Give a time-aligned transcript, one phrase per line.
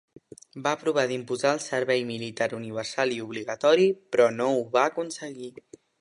[0.67, 5.53] Va provar d'imposar el servei militar universal i obligatori però no ho va aconseguir.